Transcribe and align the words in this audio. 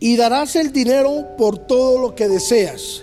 y 0.00 0.16
darás 0.16 0.56
el 0.56 0.72
dinero 0.72 1.36
por 1.36 1.58
todo 1.58 2.00
lo 2.00 2.14
que 2.14 2.26
deseas, 2.26 3.02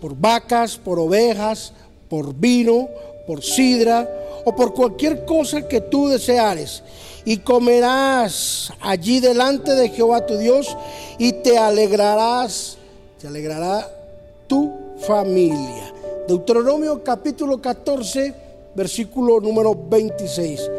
por 0.00 0.16
vacas, 0.16 0.76
por 0.76 0.98
ovejas, 0.98 1.72
por 2.08 2.34
vino, 2.34 2.88
por 3.26 3.42
sidra 3.42 4.42
o 4.44 4.54
por 4.54 4.74
cualquier 4.74 5.24
cosa 5.24 5.66
que 5.66 5.80
tú 5.80 6.08
deseares. 6.08 6.82
Y 7.24 7.38
comerás 7.38 8.72
allí 8.80 9.20
delante 9.20 9.74
de 9.74 9.88
Jehová 9.88 10.26
tu 10.26 10.36
Dios 10.36 10.76
y 11.18 11.32
te 11.32 11.56
alegrarás, 11.56 12.76
te 13.18 13.28
alegrará 13.28 13.88
tu 14.46 14.72
familia. 14.98 15.92
Deuteronomio 16.26 17.02
capítulo 17.02 17.62
14, 17.62 18.34
versículo 18.74 19.40
número 19.40 19.78
26. 19.88 20.70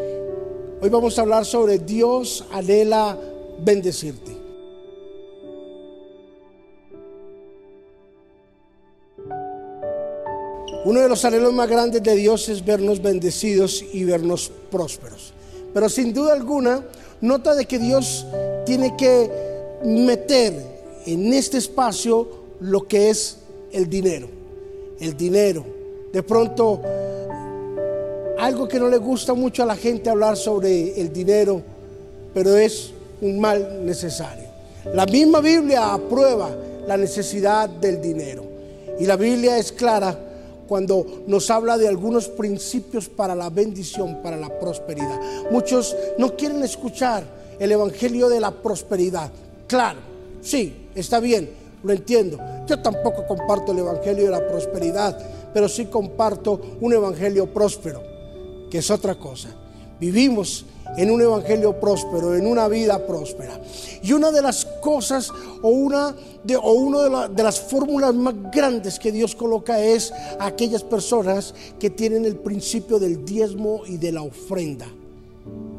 Hoy 0.82 0.90
vamos 0.90 1.18
a 1.18 1.22
hablar 1.22 1.44
sobre 1.46 1.78
Dios 1.78 2.44
anhela 2.52 3.18
bendecirte. 3.58 4.35
Uno 10.86 11.00
de 11.00 11.08
los 11.08 11.24
anhelos 11.24 11.52
más 11.52 11.68
grandes 11.68 12.00
de 12.00 12.14
Dios 12.14 12.48
es 12.48 12.64
vernos 12.64 13.02
bendecidos 13.02 13.84
y 13.92 14.04
vernos 14.04 14.52
prósperos. 14.70 15.32
Pero 15.74 15.88
sin 15.88 16.14
duda 16.14 16.32
alguna, 16.32 16.80
nota 17.22 17.56
de 17.56 17.66
que 17.66 17.80
Dios 17.80 18.24
tiene 18.64 18.96
que 18.96 19.28
meter 19.84 20.54
en 21.04 21.32
este 21.32 21.58
espacio 21.58 22.28
lo 22.60 22.86
que 22.86 23.10
es 23.10 23.38
el 23.72 23.90
dinero. 23.90 24.28
El 25.00 25.16
dinero. 25.16 25.66
De 26.12 26.22
pronto, 26.22 26.80
algo 28.38 28.68
que 28.68 28.78
no 28.78 28.88
le 28.88 28.98
gusta 28.98 29.34
mucho 29.34 29.64
a 29.64 29.66
la 29.66 29.74
gente 29.74 30.08
hablar 30.08 30.36
sobre 30.36 31.00
el 31.00 31.12
dinero, 31.12 31.62
pero 32.32 32.56
es 32.56 32.92
un 33.22 33.40
mal 33.40 33.84
necesario. 33.84 34.44
La 34.94 35.04
misma 35.04 35.40
Biblia 35.40 35.94
aprueba 35.94 36.56
la 36.86 36.96
necesidad 36.96 37.68
del 37.68 38.00
dinero. 38.00 38.44
Y 39.00 39.04
la 39.04 39.16
Biblia 39.16 39.58
es 39.58 39.72
clara 39.72 40.25
cuando 40.66 41.24
nos 41.26 41.50
habla 41.50 41.78
de 41.78 41.88
algunos 41.88 42.28
principios 42.28 43.08
para 43.08 43.34
la 43.34 43.50
bendición, 43.50 44.22
para 44.22 44.36
la 44.36 44.58
prosperidad. 44.58 45.20
Muchos 45.50 45.96
no 46.18 46.36
quieren 46.36 46.62
escuchar 46.62 47.24
el 47.58 47.72
Evangelio 47.72 48.28
de 48.28 48.40
la 48.40 48.50
prosperidad. 48.50 49.30
Claro, 49.66 50.00
sí, 50.42 50.88
está 50.94 51.20
bien, 51.20 51.50
lo 51.82 51.92
entiendo. 51.92 52.38
Yo 52.66 52.80
tampoco 52.80 53.26
comparto 53.26 53.72
el 53.72 53.78
Evangelio 53.78 54.24
de 54.24 54.30
la 54.30 54.46
prosperidad, 54.46 55.18
pero 55.52 55.68
sí 55.68 55.86
comparto 55.86 56.60
un 56.80 56.92
Evangelio 56.92 57.52
próspero, 57.52 58.02
que 58.70 58.78
es 58.78 58.90
otra 58.90 59.14
cosa. 59.14 59.48
Vivimos 59.98 60.66
en 60.96 61.10
un 61.10 61.20
evangelio 61.20 61.78
próspero, 61.78 62.34
en 62.34 62.46
una 62.46 62.68
vida 62.68 63.06
próspera. 63.06 63.60
Y 64.02 64.12
una 64.12 64.30
de 64.30 64.42
las 64.42 64.64
cosas 64.64 65.30
o 65.62 65.68
una 65.68 66.14
de, 66.44 66.56
o 66.56 66.72
una 66.72 67.28
de, 67.28 67.42
las 67.42 67.60
fórmulas 67.60 68.14
más 68.14 68.34
grandes 68.52 68.98
que 68.98 69.12
Dios 69.12 69.34
coloca 69.34 69.80
es 69.80 70.12
aquellas 70.38 70.82
personas 70.82 71.54
que 71.78 71.90
tienen 71.90 72.24
el 72.24 72.36
principio 72.36 72.98
del 72.98 73.24
diezmo 73.24 73.82
y 73.86 73.96
de 73.96 74.12
la 74.12 74.22
ofrenda. 74.22 74.86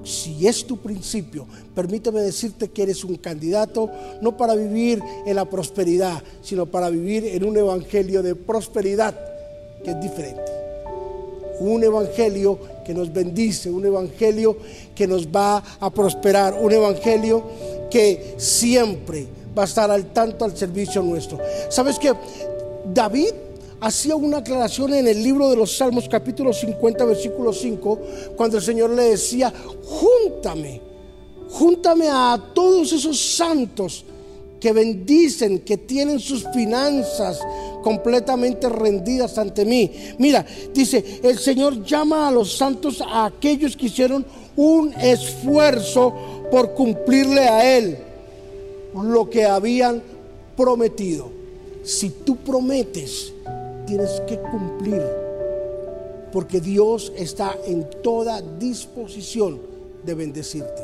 Si 0.04 0.48
es 0.48 0.66
tu 0.66 0.78
principio, 0.78 1.46
permíteme 1.76 2.22
decirte 2.22 2.70
que 2.70 2.84
eres 2.84 3.04
un 3.04 3.18
candidato 3.18 3.90
no 4.22 4.38
para 4.38 4.56
vivir 4.56 5.04
en 5.26 5.36
la 5.36 5.46
prosperidad, 5.46 6.24
sino 6.42 6.66
para 6.66 6.90
vivir 6.90 7.26
en 7.26 7.44
un 7.44 7.58
evangelio 7.58 8.24
de 8.24 8.36
prosperidad 8.36 9.14
que 9.84 9.92
es 9.92 10.00
diferente. 10.00 10.52
Un 11.60 11.84
evangelio 11.84 12.58
que 12.86 12.94
nos 12.94 13.12
bendice, 13.12 13.70
un 13.70 13.86
evangelio 13.86 14.58
que 14.96 15.08
nos 15.08 15.28
va 15.28 15.62
a 15.80 15.90
prosperar, 15.90 16.58
un 16.58 16.72
evangelio 16.72 17.44
que 17.90 18.36
siempre 18.38 19.28
va 19.58 19.64
a 19.64 19.66
estar 19.66 19.90
al 19.90 20.14
tanto 20.14 20.46
al 20.46 20.56
servicio 20.56 21.02
nuestro. 21.02 21.40
¿Sabes 21.70 21.98
que 21.98 22.14
David 22.94 23.34
hacía 23.80 24.16
una 24.16 24.38
aclaración 24.38 24.94
en 24.94 25.08
el 25.08 25.24
libro 25.24 25.50
de 25.50 25.56
los 25.56 25.78
Salmos 25.78 26.08
capítulo 26.10 26.54
50 26.54 27.06
versículo 27.06 27.54
5 27.54 28.00
cuando 28.36 28.58
el 28.58 28.64
Señor 28.64 28.92
le 28.92 29.04
decía, 29.04 29.54
"Júntame, 29.84 30.82
júntame 31.50 32.08
a 32.10 32.42
todos 32.54 32.94
esos 32.94 33.20
santos 33.20 34.06
que 34.60 34.72
bendicen, 34.72 35.60
que 35.60 35.78
tienen 35.78 36.20
sus 36.20 36.48
finanzas 36.52 37.40
completamente 37.84 38.68
rendidas 38.68 39.38
ante 39.38 39.64
mí. 39.64 39.92
Mira, 40.18 40.44
dice, 40.74 41.22
el 41.22 41.38
Señor 41.38 41.84
llama 41.84 42.28
a 42.28 42.32
los 42.32 42.58
santos 42.58 43.00
a 43.00 43.26
aquellos 43.26 43.78
que 43.78 43.86
hicieron 43.86 44.26
un 44.56 44.94
esfuerzo 44.96 46.12
por 46.50 46.74
cumplirle 46.74 47.42
a 47.42 47.78
Él 47.78 48.07
lo 48.94 49.30
que 49.30 49.46
habían 49.46 50.02
prometido. 50.56 51.30
Si 51.84 52.10
tú 52.10 52.38
prometes, 52.38 53.34
tienes 53.86 54.22
que 54.28 54.40
cumplir, 54.40 55.02
porque 56.32 56.60
Dios 56.60 57.14
está 57.16 57.56
en 57.66 57.90
toda 58.04 58.42
disposición 58.42 59.60
de 60.04 60.14
bendecirte. 60.14 60.84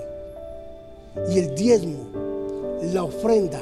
Y 1.30 1.40
el 1.40 1.56
diezmo 1.56 2.08
la 2.92 3.04
ofrenda 3.04 3.62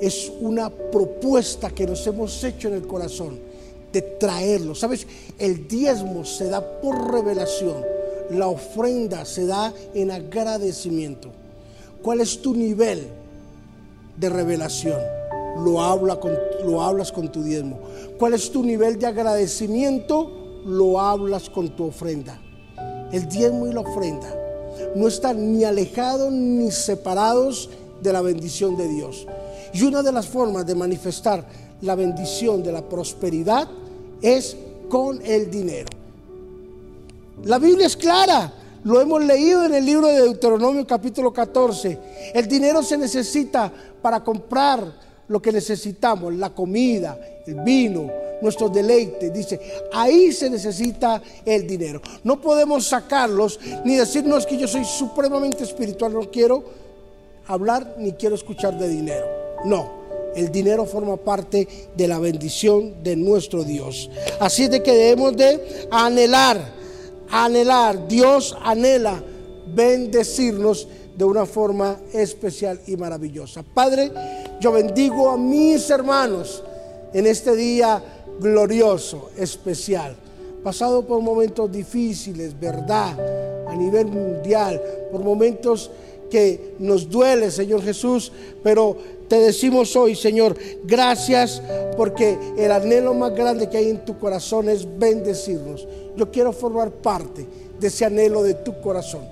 es 0.00 0.30
una 0.40 0.70
propuesta 0.70 1.70
que 1.70 1.86
nos 1.86 2.06
hemos 2.06 2.42
hecho 2.44 2.68
en 2.68 2.74
el 2.74 2.86
corazón 2.86 3.38
de 3.92 4.02
traerlo. 4.02 4.74
¿Sabes? 4.74 5.06
El 5.38 5.66
diezmo 5.68 6.24
se 6.24 6.48
da 6.48 6.80
por 6.80 7.12
revelación. 7.12 7.84
La 8.30 8.48
ofrenda 8.48 9.24
se 9.24 9.46
da 9.46 9.72
en 9.94 10.10
agradecimiento. 10.10 11.30
¿Cuál 12.02 12.20
es 12.20 12.40
tu 12.42 12.54
nivel 12.54 13.06
de 14.16 14.28
revelación? 14.28 15.00
Lo, 15.58 15.80
habla 15.80 16.16
con, 16.16 16.36
lo 16.64 16.82
hablas 16.82 17.12
con 17.12 17.30
tu 17.30 17.42
diezmo. 17.42 17.78
¿Cuál 18.18 18.34
es 18.34 18.50
tu 18.50 18.62
nivel 18.62 18.98
de 18.98 19.06
agradecimiento? 19.06 20.62
Lo 20.64 21.00
hablas 21.00 21.48
con 21.50 21.74
tu 21.76 21.84
ofrenda. 21.84 22.40
El 23.12 23.28
diezmo 23.28 23.66
y 23.66 23.72
la 23.72 23.80
ofrenda 23.80 24.44
no 24.94 25.08
están 25.08 25.52
ni 25.52 25.64
alejados 25.64 26.32
ni 26.32 26.70
separados 26.70 27.70
de 28.02 28.12
la 28.12 28.20
bendición 28.20 28.76
de 28.76 28.88
Dios. 28.88 29.26
Y 29.72 29.82
una 29.82 30.02
de 30.02 30.12
las 30.12 30.26
formas 30.26 30.66
de 30.66 30.74
manifestar 30.74 31.44
la 31.80 31.94
bendición 31.94 32.62
de 32.62 32.72
la 32.72 32.82
prosperidad 32.82 33.68
es 34.22 34.56
con 34.88 35.20
el 35.24 35.50
dinero. 35.50 35.88
La 37.44 37.58
Biblia 37.58 37.86
es 37.86 37.96
clara, 37.96 38.52
lo 38.84 39.00
hemos 39.00 39.24
leído 39.24 39.64
en 39.64 39.74
el 39.74 39.84
libro 39.84 40.08
de 40.08 40.20
Deuteronomio 40.20 40.86
capítulo 40.86 41.32
14. 41.32 41.98
El 42.34 42.46
dinero 42.46 42.82
se 42.82 42.98
necesita 42.98 43.72
para 44.00 44.22
comprar 44.22 45.04
lo 45.28 45.40
que 45.40 45.52
necesitamos, 45.52 46.34
la 46.34 46.50
comida, 46.50 47.18
el 47.46 47.56
vino, 47.62 48.10
nuestro 48.42 48.68
deleite. 48.68 49.30
Dice, 49.30 49.58
ahí 49.92 50.32
se 50.32 50.50
necesita 50.50 51.22
el 51.44 51.66
dinero. 51.66 52.02
No 52.22 52.40
podemos 52.40 52.86
sacarlos 52.86 53.58
ni 53.84 53.96
decirnos 53.96 54.46
que 54.46 54.58
yo 54.58 54.68
soy 54.68 54.84
supremamente 54.84 55.64
espiritual, 55.64 56.12
no 56.12 56.30
quiero 56.30 56.64
hablar 57.46 57.96
ni 57.98 58.12
quiero 58.12 58.34
escuchar 58.34 58.78
de 58.78 58.88
dinero. 58.88 59.26
No. 59.64 60.04
El 60.36 60.50
dinero 60.50 60.84
forma 60.84 61.16
parte 61.16 61.66
de 61.96 62.08
la 62.08 62.18
bendición 62.18 63.02
de 63.04 63.14
nuestro 63.16 63.62
Dios. 63.62 64.10
Así 64.40 64.66
de 64.66 64.82
que 64.82 64.92
debemos 64.92 65.36
de 65.36 65.86
anhelar, 65.92 66.83
anhelar. 67.30 68.08
Dios 68.08 68.56
anhela 68.62 69.22
bendecirnos 69.74 70.88
de 71.16 71.24
una 71.24 71.46
forma 71.46 71.98
especial 72.12 72.80
y 72.86 72.96
maravillosa. 72.96 73.62
Padre, 73.62 74.10
yo 74.60 74.72
bendigo 74.72 75.30
a 75.30 75.36
mis 75.36 75.88
hermanos 75.90 76.62
en 77.12 77.26
este 77.26 77.54
día 77.54 78.02
glorioso, 78.40 79.30
especial. 79.36 80.16
Pasado 80.62 81.06
por 81.06 81.20
momentos 81.20 81.70
difíciles, 81.70 82.58
verdad, 82.58 83.68
a 83.68 83.74
nivel 83.76 84.06
mundial, 84.06 84.80
por 85.12 85.22
momentos 85.22 85.90
que 86.34 86.74
nos 86.80 87.08
duele, 87.08 87.48
Señor 87.48 87.80
Jesús, 87.80 88.32
pero 88.64 88.96
te 89.28 89.38
decimos 89.38 89.94
hoy, 89.94 90.16
Señor, 90.16 90.56
gracias 90.82 91.62
porque 91.96 92.36
el 92.58 92.72
anhelo 92.72 93.14
más 93.14 93.32
grande 93.36 93.70
que 93.70 93.76
hay 93.76 93.90
en 93.90 94.04
tu 94.04 94.18
corazón 94.18 94.68
es 94.68 94.84
bendecirnos. 94.98 95.86
Yo 96.16 96.32
quiero 96.32 96.52
formar 96.52 96.90
parte 96.90 97.46
de 97.78 97.86
ese 97.86 98.04
anhelo 98.04 98.42
de 98.42 98.54
tu 98.54 98.80
corazón. 98.80 99.22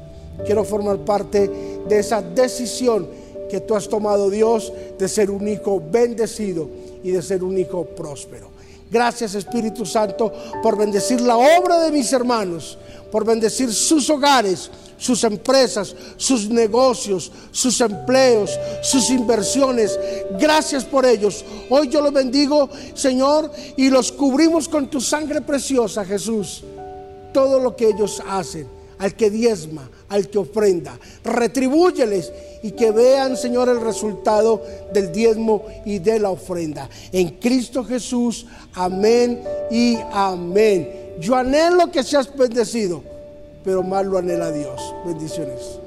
Quiero 0.46 0.62
formar 0.62 0.98
parte 0.98 1.50
de 1.88 1.98
esa 1.98 2.22
decisión 2.22 3.08
que 3.50 3.58
tú 3.58 3.74
has 3.74 3.88
tomado, 3.88 4.30
Dios, 4.30 4.72
de 4.96 5.08
ser 5.08 5.28
un 5.28 5.48
hijo 5.48 5.82
bendecido 5.90 6.68
y 7.02 7.10
de 7.10 7.20
ser 7.20 7.42
un 7.42 7.58
hijo 7.58 7.84
próspero. 7.84 8.46
Gracias 8.92 9.34
Espíritu 9.34 9.84
Santo 9.84 10.32
por 10.62 10.76
bendecir 10.78 11.20
la 11.20 11.36
obra 11.36 11.80
de 11.80 11.90
mis 11.90 12.12
hermanos, 12.12 12.78
por 13.12 13.26
bendecir 13.26 13.70
sus 13.74 14.08
hogares, 14.08 14.70
sus 14.96 15.22
empresas, 15.22 15.94
sus 16.16 16.48
negocios, 16.48 17.30
sus 17.50 17.78
empleos, 17.82 18.58
sus 18.82 19.10
inversiones. 19.10 20.00
Gracias 20.40 20.82
por 20.82 21.04
ellos. 21.04 21.44
Hoy 21.68 21.88
yo 21.88 22.00
los 22.00 22.12
bendigo, 22.12 22.70
Señor, 22.94 23.52
y 23.76 23.90
los 23.90 24.10
cubrimos 24.10 24.66
con 24.66 24.88
tu 24.88 24.98
sangre 24.98 25.42
preciosa, 25.42 26.06
Jesús. 26.06 26.64
Todo 27.34 27.60
lo 27.60 27.76
que 27.76 27.88
ellos 27.88 28.22
hacen, 28.26 28.66
al 28.98 29.14
que 29.14 29.28
diezma, 29.28 29.90
al 30.08 30.30
que 30.30 30.38
ofrenda, 30.38 30.98
retribúyeles 31.22 32.32
y 32.62 32.70
que 32.70 32.92
vean, 32.92 33.36
Señor, 33.36 33.68
el 33.68 33.80
resultado 33.82 34.62
del 34.94 35.12
diezmo 35.12 35.66
y 35.84 35.98
de 35.98 36.18
la 36.18 36.30
ofrenda. 36.30 36.88
En 37.12 37.28
Cristo 37.38 37.84
Jesús, 37.84 38.46
amén 38.72 39.42
y 39.70 39.98
amén. 40.12 41.01
Yo 41.18 41.36
anhelo 41.36 41.90
que 41.90 42.02
seas 42.02 42.34
bendecido, 42.34 43.02
pero 43.64 43.82
más 43.82 44.04
lo 44.04 44.18
anhela 44.18 44.50
Dios. 44.50 44.94
Bendiciones. 45.04 45.78